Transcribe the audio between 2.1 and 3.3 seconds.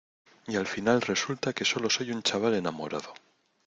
un chaval enamorado.